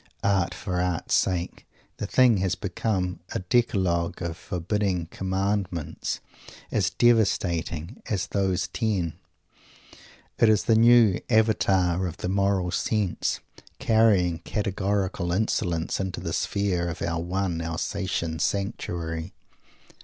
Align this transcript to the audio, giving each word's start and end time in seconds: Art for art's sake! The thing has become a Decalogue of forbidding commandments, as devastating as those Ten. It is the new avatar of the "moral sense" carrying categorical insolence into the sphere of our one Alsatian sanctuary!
Art 0.23 0.55
for 0.55 0.81
art's 0.81 1.13
sake! 1.13 1.67
The 1.97 2.07
thing 2.07 2.37
has 2.37 2.55
become 2.55 3.19
a 3.33 3.37
Decalogue 3.47 4.19
of 4.23 4.35
forbidding 4.35 5.05
commandments, 5.11 6.21
as 6.71 6.89
devastating 6.89 8.01
as 8.09 8.25
those 8.25 8.67
Ten. 8.69 9.13
It 10.39 10.49
is 10.49 10.63
the 10.63 10.73
new 10.73 11.19
avatar 11.29 12.07
of 12.07 12.17
the 12.17 12.29
"moral 12.29 12.71
sense" 12.71 13.41
carrying 13.77 14.39
categorical 14.39 15.31
insolence 15.31 15.99
into 15.99 16.19
the 16.19 16.33
sphere 16.33 16.89
of 16.89 17.03
our 17.03 17.21
one 17.21 17.61
Alsatian 17.61 18.39
sanctuary! 18.39 19.33